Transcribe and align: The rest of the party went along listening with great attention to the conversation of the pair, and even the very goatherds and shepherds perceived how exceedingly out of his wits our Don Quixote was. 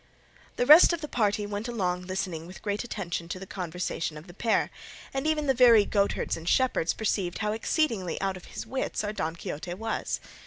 The 0.55 0.65
rest 0.65 0.93
of 0.93 1.01
the 1.01 1.07
party 1.07 1.45
went 1.45 1.67
along 1.67 2.07
listening 2.07 2.47
with 2.47 2.63
great 2.63 2.83
attention 2.83 3.29
to 3.29 3.39
the 3.39 3.45
conversation 3.45 4.17
of 4.17 4.25
the 4.25 4.33
pair, 4.33 4.71
and 5.13 5.27
even 5.27 5.45
the 5.45 5.53
very 5.53 5.85
goatherds 5.85 6.35
and 6.35 6.49
shepherds 6.49 6.91
perceived 6.95 7.37
how 7.37 7.51
exceedingly 7.51 8.19
out 8.19 8.35
of 8.35 8.45
his 8.45 8.65
wits 8.65 9.03
our 9.03 9.13
Don 9.13 9.35
Quixote 9.35 9.75
was. 9.75 10.19